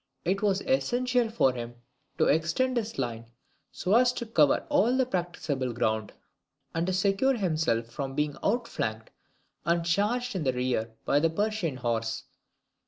[0.25, 1.75] It was essential for him
[2.17, 3.27] to extend his line
[3.71, 6.11] so as to cover all the practicable ground,
[6.73, 9.11] and to secure himself from being outflanked
[9.63, 12.23] and charged in the rear by the Persian horse.